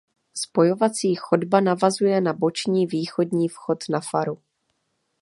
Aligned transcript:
Spojovací 0.33 1.15
chodba 1.15 1.59
navazuje 1.61 2.21
na 2.21 2.33
boční 2.33 2.87
východní 2.87 3.49
vchod 3.49 3.77
na 3.89 3.99
faru. 4.01 4.37